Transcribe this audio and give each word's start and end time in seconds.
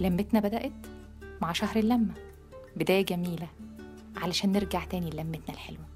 لمتنا 0.00 0.40
بدأت 0.40 0.72
مع 1.42 1.52
شهر 1.52 1.76
اللمة. 1.76 2.14
بداية 2.76 3.04
جميلة 3.04 3.48
علشان 4.16 4.52
نرجع 4.52 4.84
تاني 4.84 5.10
لمتنا 5.10 5.54
الحلوة. 5.54 5.86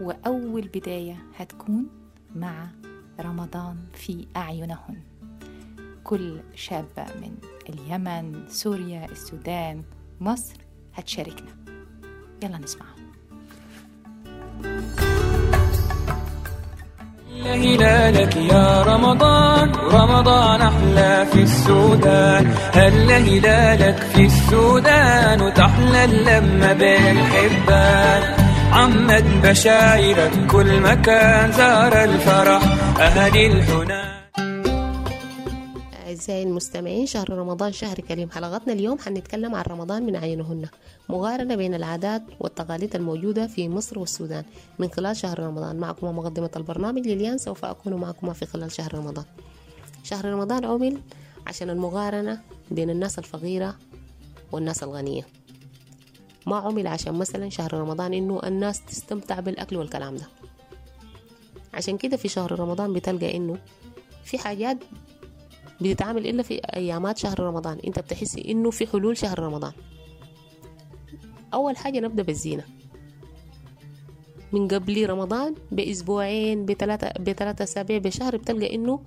وأول 0.00 0.68
بداية 0.68 1.16
هتكون 1.36 1.86
مع 2.34 2.68
رمضان 3.20 3.76
في 3.94 4.26
أعينهن. 4.36 5.00
كل 6.04 6.40
شابة 6.54 7.04
من 7.04 7.36
اليمن 7.68 8.44
سوريا 8.48 9.04
السودان 9.04 9.82
مصر 10.20 10.56
هتشاركنا. 10.94 11.56
يلا 12.42 12.58
نسمعها 12.58 12.95
هلالك 17.56 18.36
يا 18.36 18.82
رمضان. 18.82 19.72
رمضان 19.74 20.60
أحلى 20.60 21.26
في 21.32 21.42
السودان. 21.42 22.54
هل 22.74 23.10
هلالك 23.10 23.98
في 24.14 24.24
السودان؟ 24.26 25.40
وتحلى 25.40 26.04
اللمة 26.04 26.72
بين 26.72 27.18
الحبان 27.18 28.22
عمد 28.72 29.24
بشايرك 29.42 30.46
كل 30.50 30.80
مكان. 30.80 31.52
زار 31.52 32.04
الفرح 32.04 32.62
أهل 33.00 33.36
الحنان 33.36 34.15
أعزائي 36.06 36.42
المستمعين 36.42 37.06
شهر 37.06 37.30
رمضان 37.30 37.72
شهر 37.72 38.00
كريم. 38.00 38.30
حلقتنا 38.30 38.72
اليوم 38.72 38.98
حنتكلم 38.98 39.54
عن 39.54 39.64
رمضان 39.68 40.06
من 40.06 40.16
عينهن 40.16 40.68
مقارنة 41.08 41.54
بين 41.54 41.74
العادات 41.74 42.22
والتقاليد 42.40 42.96
الموجودة 42.96 43.46
في 43.46 43.68
مصر 43.68 43.98
والسودان. 43.98 44.44
من 44.78 44.90
خلال 44.90 45.16
شهر 45.16 45.40
رمضان 45.40 45.76
معكم 45.76 46.18
مقدمة 46.18 46.50
البرنامج 46.56 47.06
لليان 47.06 47.38
سوف 47.38 47.64
أكون 47.64 47.94
معكم 47.94 48.32
في 48.32 48.46
خلال 48.46 48.72
شهر 48.72 48.94
رمضان. 48.94 49.24
شهر 50.04 50.24
رمضان 50.24 50.64
عمل 50.64 51.00
عشان 51.46 51.70
المقارنة 51.70 52.40
بين 52.70 52.90
الناس 52.90 53.18
الفقيرة 53.18 53.76
والناس 54.52 54.82
الغنية. 54.82 55.26
ما 56.46 56.56
عمل 56.56 56.86
عشان 56.86 57.14
مثلا 57.14 57.48
شهر 57.48 57.74
رمضان 57.74 58.14
إنه 58.14 58.40
الناس 58.44 58.84
تستمتع 58.84 59.40
بالأكل 59.40 59.76
والكلام 59.76 60.16
ده. 60.16 60.26
عشان 61.74 61.98
كده 61.98 62.16
في 62.16 62.28
شهر 62.28 62.60
رمضان 62.60 62.92
بتلقى 62.92 63.36
إنه 63.36 63.58
في 64.24 64.38
حاجات 64.38 64.78
بتتعامل 65.80 66.26
إلا 66.26 66.42
في 66.42 66.60
أيامات 66.76 67.18
شهر 67.18 67.40
رمضان. 67.40 67.78
أنت 67.86 67.98
بتحس 67.98 68.36
إنه 68.36 68.70
في 68.70 68.86
حلول 68.86 69.16
شهر 69.16 69.38
رمضان. 69.38 69.72
أول 71.54 71.76
حاجة 71.76 72.00
نبدأ 72.00 72.22
بالزينة. 72.22 72.64
من 74.52 74.68
قبل 74.68 75.10
رمضان 75.10 75.54
بأسبوعين 75.72 76.66
بثلاثة 76.66 77.08
بثلاثة 77.22 77.64
أسابيع 77.64 77.98
بشهر 77.98 78.36
بتلقى 78.36 78.74
إنه 78.74 79.00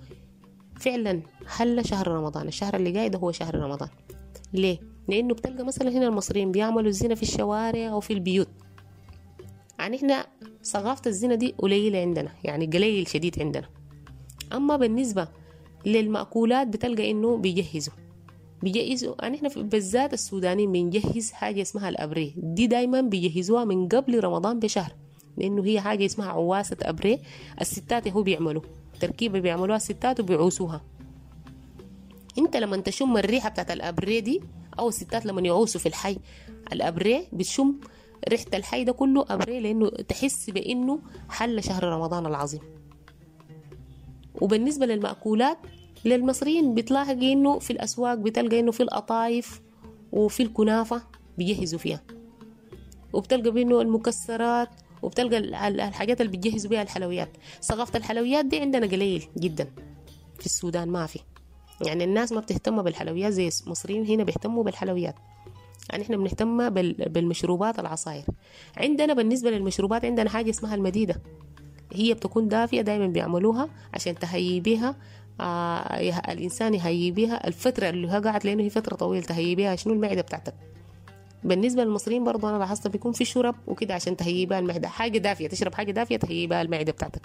فعلا 0.75 1.21
حل 1.47 1.85
شهر 1.85 2.07
رمضان. 2.07 2.47
الشهر 2.47 2.75
اللي 2.75 2.91
جاي 2.91 3.09
ده 3.09 3.19
هو 3.19 3.31
شهر 3.31 3.55
رمضان. 3.55 3.89
ليه؟ 4.53 4.79
لأنه 5.07 5.33
بتلقى 5.33 5.65
مثلا 5.65 5.89
هنا 5.89 6.07
المصريين 6.07 6.51
بيعملوا 6.51 6.89
الزينة 6.89 7.15
في 7.15 7.23
الشوارع 7.23 7.89
أو 7.89 7.99
في 7.99 8.13
البيوت. 8.13 8.47
يعني 9.79 9.97
إحنا 9.97 10.25
ثقافة 10.63 11.01
الزينة 11.07 11.35
دي 11.35 11.55
قليلة 11.57 11.99
عندنا 11.99 12.31
يعني 12.43 12.65
قليل 12.65 13.07
شديد 13.07 13.39
عندنا. 13.39 13.69
أما 14.53 14.77
بالنسبة 14.77 15.27
للمأكولات 15.85 16.67
بتلقى 16.67 17.11
إنه 17.11 17.37
بيجهزوا. 17.37 17.93
بيجهزوا 18.63 19.15
يعني 19.21 19.37
إحنا 19.37 19.49
في- 19.49 19.63
بالذات 19.63 20.13
السودانيين 20.13 20.71
بنجهز 20.71 21.31
حاجة 21.31 21.61
اسمها 21.61 21.89
الأبريه. 21.89 22.31
دي 22.37 22.67
دايما 22.67 23.01
بيجهزوها 23.01 23.65
من 23.65 23.87
قبل 23.87 24.23
رمضان 24.23 24.59
بشهر 24.59 24.91
لأنه 25.37 25.65
هي 25.65 25.81
حاجة 25.81 26.05
اسمها 26.05 26.27
عواسة 26.29 26.77
أبريه. 26.81 27.19
الستات 27.61 28.07
هو 28.07 28.23
بيعملوا 28.23 28.61
تركيبة 28.99 29.39
بيعملوها 29.39 29.77
الستات 29.77 30.19
وبيعوسوها. 30.19 30.81
أنت 32.37 32.57
لما 32.57 32.77
تشم 32.77 33.17
الريحة 33.17 33.49
بتاعت 33.49 33.71
الأبريه 33.71 34.19
دي 34.19 34.41
أو 34.79 34.89
الستات 34.89 35.25
لما 35.25 35.41
يعوسوا 35.41 35.79
في 35.81 35.85
الحي 35.85 36.17
الأبريه 36.73 37.23
بتشم 37.33 37.73
ريحة 38.29 38.45
الحي 38.53 38.83
ده 38.83 38.91
كله 38.91 39.25
أبريه 39.29 39.59
لأنه 39.59 39.89
تحس 39.89 40.49
بأنه 40.49 40.99
حل 41.29 41.63
شهر 41.63 41.83
رمضان 41.83 42.25
العظيم. 42.25 42.61
وبالنسبة 44.41 44.85
للمأكولات 44.85 45.57
للمصريين 46.05 46.75
بتلاحقي 46.75 47.33
إنه 47.33 47.59
في 47.59 47.71
الأسواق 47.73 48.13
بتلقى 48.15 48.59
إنه 48.59 48.71
في 48.71 48.83
القطايف 48.83 49.61
وفي 50.11 50.43
الكنافة 50.43 51.01
بيجهزوا 51.37 51.79
فيها. 51.79 52.01
وبتلقى 53.13 53.51
بإنه 53.51 53.81
المكسرات 53.81 54.69
وبتلقى 55.01 55.37
ال- 55.37 55.55
ال- 55.55 55.81
الحاجات 55.81 56.21
اللي 56.21 56.37
بيجهزوا 56.37 56.69
بيها 56.69 56.81
الحلويات. 56.81 57.29
ثقافة 57.61 57.97
الحلويات 57.97 58.45
دي 58.45 58.59
عندنا 58.59 58.87
قليل 58.87 59.23
جدا. 59.37 59.67
في 60.39 60.45
السودان 60.45 60.87
ما 60.87 61.05
في. 61.05 61.19
يعني 61.85 62.03
الناس 62.03 62.31
ما 62.31 62.39
بتهتم 62.39 62.81
بالحلويات 62.81 63.33
زي 63.33 63.49
المصريين 63.65 64.05
هنا 64.05 64.23
بيهتموا 64.23 64.63
بالحلويات. 64.63 65.15
يعني 65.91 66.03
إحنا 66.03 66.17
بنهتم 66.17 66.69
بال- 66.69 67.09
بالمشروبات 67.09 67.79
العصاير. 67.79 68.25
عندنا 68.77 69.13
بالنسبة 69.13 69.49
للمشروبات 69.51 70.05
عندنا 70.05 70.29
حاجة 70.29 70.49
اسمها 70.49 70.75
المديدة. 70.75 71.21
هي 71.93 72.13
بتكون 72.13 72.47
دافية 72.47 72.81
دايما 72.81 73.07
بيعملوها 73.07 73.69
عشان 73.93 74.15
تهيي 74.15 74.59
بيها 74.59 74.95
آه 75.41 76.31
الإنسان 76.31 76.73
يهيي 76.73 77.11
بيها 77.11 77.47
الفترة 77.47 77.89
اللي 77.89 78.19
قاعد 78.19 78.45
لأنه 78.45 78.63
هي 78.63 78.69
فترة 78.69 78.95
طويلة 78.95 79.25
تهيي 79.25 79.55
بيها 79.55 79.75
شنو 79.75 79.93
المعدة 79.93 80.21
بتاعتك؟ 80.21 80.53
بالنسبة 81.43 81.83
للمصريين 81.83 82.23
برضو 82.23 82.49
أنا 82.49 82.57
لاحظت 82.57 82.87
بيكون 82.87 83.11
في 83.11 83.25
شرب 83.25 83.55
وكده 83.67 83.93
عشان 83.93 84.17
تهيي 84.17 84.45
بيها 84.45 84.59
المعدة. 84.59 84.87
حاجة 84.87 85.17
دافية 85.17 85.47
تشرب 85.47 85.73
حاجة 85.73 85.91
دافية 85.91 86.17
تهيي 86.17 86.47
بيها 86.47 86.61
المعدة 86.61 86.91
بتاعتك. 86.91 87.21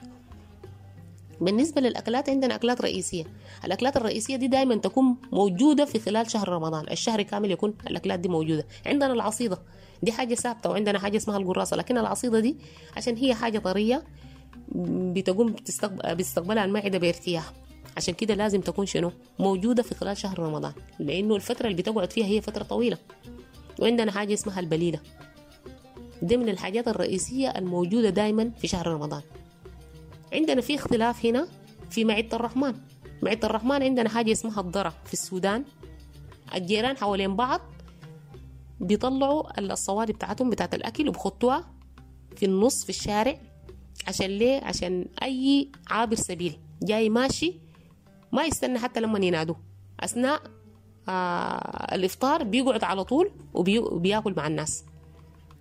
بالنسبة 1.40 1.80
للأكلات 1.80 2.28
عندنا 2.30 2.54
أكلات 2.54 2.80
رئيسية. 2.80 3.24
الأكلات 3.64 3.96
الرئيسية 3.96 4.36
دي 4.36 4.48
دايما 4.48 4.74
تكون 4.76 5.16
موجودة 5.32 5.84
في 5.84 5.98
خلال 5.98 6.30
شهر 6.30 6.48
رمضان. 6.48 6.86
الشهر 6.90 7.22
كامل 7.22 7.50
يكون 7.50 7.74
الأكلات 7.86 8.20
دي 8.20 8.28
موجودة. 8.28 8.66
عندنا 8.86 9.12
العصيدة 9.12 9.58
دي 10.02 10.12
حاجة 10.12 10.34
ثابتة 10.34 10.70
وعندنا 10.70 10.98
حاجة 10.98 11.16
اسمها 11.16 11.36
القراصة. 11.36 11.76
لكن 11.76 11.98
العصيدة 11.98 12.40
دي 12.40 12.56
عشان 12.96 13.16
هي 13.16 13.34
حاجة 13.34 13.58
طرية 13.58 14.02
بتقوم 14.68 15.52
بتستقبل 15.52 16.14
بتستقبلها 16.14 16.64
المعدة 16.64 16.98
بارتياح 16.98 17.52
عشان 17.96 18.14
كده 18.14 18.34
لازم 18.34 18.60
تكون 18.60 18.86
شنو؟ 18.86 19.12
موجودة 19.38 19.82
في 19.82 19.94
خلال 19.94 20.16
شهر 20.16 20.38
رمضان. 20.38 20.72
لأنه 20.98 21.36
الفترة 21.36 21.66
اللي 21.66 21.82
بتقعد 21.82 22.12
فيها 22.12 22.26
هي 22.26 22.40
فترة 22.40 22.62
طويلة. 22.62 22.98
وعندنا 23.78 24.12
حاجة 24.12 24.34
اسمها 24.34 24.60
البليلة. 24.60 25.00
دي 26.22 26.36
من 26.36 26.48
الحاجات 26.48 26.88
الرئيسية 26.88 27.48
الموجودة 27.48 28.10
دايما 28.10 28.50
في 28.50 28.68
شهر 28.68 28.86
رمضان. 28.86 29.22
عندنا 30.32 30.60
في 30.60 30.74
اختلاف 30.74 31.26
هنا 31.26 31.48
في 31.90 32.04
معدة 32.04 32.36
الرحمن. 32.36 32.74
معدة 33.22 33.48
الرحمن 33.48 33.82
عندنا 33.82 34.08
حاجة 34.08 34.32
اسمها 34.32 34.60
الضرة 34.60 34.94
في 35.04 35.12
السودان. 35.12 35.64
الجيران 36.54 36.96
حوالين 36.96 37.36
بعض 37.36 37.60
بيطلعوا 38.80 39.60
الصواري 39.60 40.12
بتاعتهم 40.12 40.50
بتاعت 40.50 40.74
الأكل 40.74 41.08
وبخطوها 41.08 41.74
في 42.36 42.46
النص 42.46 42.84
في 42.84 42.90
الشارع. 42.90 43.38
عشان 44.08 44.26
ليه؟ 44.26 44.60
عشان 44.64 45.06
أي 45.22 45.68
عابر 45.90 46.16
سبيل 46.16 46.58
جاي 46.82 47.08
ماشي 47.08 47.54
ما 48.32 48.44
يستنى 48.44 48.78
حتى 48.78 49.00
لما 49.00 49.18
ينادوه. 49.26 49.56
أثناء 50.00 50.42
آه 51.08 51.94
الإفطار 51.94 52.42
بيقعد 52.44 52.84
على 52.84 53.04
طول 53.04 53.30
وبي- 53.54 53.78
وبياكل 53.78 54.34
مع 54.36 54.46
الناس. 54.46 54.84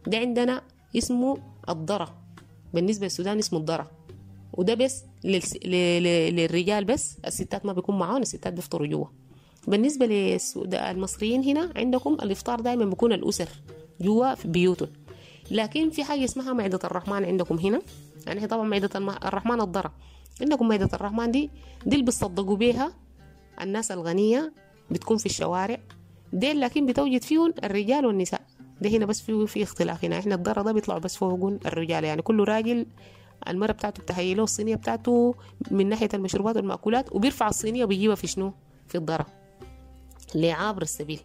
ده 0.08 0.18
عندنا 0.18 0.62
اسمه 0.98 1.38
الضرة. 1.70 2.16
بالنسبة 2.74 3.04
للسودان 3.06 3.38
اسمه 3.40 3.60
الضرة. 3.60 3.92
وده 4.54 4.74
بس. 4.74 5.04
للرجال 5.26 6.86
بس. 6.86 7.18
الستات 7.26 7.66
ما 7.66 7.74
بيكون 7.74 8.00
معاهم 8.00 8.22
الستات 8.22 8.54
بيفطروا 8.54 8.88
جوا. 8.88 9.06
بالنسبة 9.68 10.06
للمصريين 10.06 11.44
هنا 11.44 11.74
عندكم 11.76 12.14
الإفطار 12.14 12.60
دايما 12.60 12.86
بيكون 12.86 13.14
الأسر 13.14 13.50
جوا 14.02 14.36
في 14.36 14.48
بيوتهم. 14.48 14.90
لكن 15.54 15.90
في 15.90 16.04
حاجة 16.04 16.24
اسمها 16.26 16.54
معدة 16.54 16.80
الرحمن 16.84 17.26
عندكم 17.26 17.58
هنا. 17.60 17.82
يعني 18.28 18.42
هي 18.42 18.48
طبعا 18.48 18.76
الم- 18.96 19.10
الرحمن 19.10 19.62
الضرة 19.62 19.94
عندكم 20.42 20.68
معدة 20.68 20.90
الرحمن 20.94 21.32
دي 21.32 21.50
دي 21.86 21.96
اللي 21.96 22.06
بتصدقوا 22.06 22.56
بيها 22.56 22.94
الناس 23.62 23.92
الغنية 23.92 24.54
بتكون 24.92 25.18
في 25.18 25.26
الشوارع. 25.26 25.78
ديل 26.34 26.60
لكن 26.60 26.86
بتوجد 26.86 27.22
فيهم 27.24 27.54
الرجال 27.64 28.06
والنساء. 28.06 28.42
ده 28.82 28.90
هنا 28.90 29.06
بس 29.06 29.22
في 29.22 29.48
في 29.48 29.64
اختلاف 29.64 30.06
هنا. 30.06 30.20
إحنا 30.20 30.36
الضرة 30.36 30.62
ده 30.62 30.72
بيطلعوا 30.72 31.00
بس 31.00 31.16
فوقون 31.18 31.60
الرجال. 31.66 32.04
يعني 32.04 32.22
كل 32.22 32.44
راجل 32.44 32.86
المرة 33.48 33.72
بتاعته 33.72 34.04
بتهيئ 34.04 34.36
له 34.36 34.44
الصينية 34.44 34.76
بتاعته 34.76 35.36
من 35.72 35.90
ناحية 35.90 36.10
المشروبات 36.14 36.56
والمأكولات 36.56 37.16
وبيرفع 37.16 37.48
الصينية 37.48 37.84
وبيجيبها 37.84 38.16
في 38.16 38.28
شنو؟ 38.28 38.54
في 38.88 38.96
الضرة 38.98 39.26
لعابر 40.36 40.82
السبيل. 40.82 41.20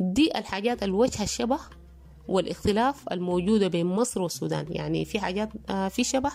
دي 0.00 0.38
الحاجات 0.38 0.82
الوجه 0.82 1.22
الشبه 1.22 1.58
والاختلاف 2.28 3.12
الموجودة 3.12 3.68
بين 3.68 3.86
مصر 3.86 4.22
والسودان. 4.22 4.66
يعني 4.70 5.04
في 5.04 5.20
حاجات 5.20 5.48
آه، 5.70 5.88
في 5.88 6.04
شبه 6.04 6.32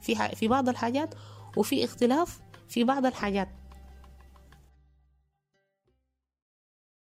في 0.00 0.14
في 0.36 0.48
بعض 0.48 0.68
الحاجات 0.68 1.14
وفي 1.56 1.84
اختلاف 1.84 2.40
في 2.68 2.84
بعض 2.84 3.06
الحاجات. 3.06 3.48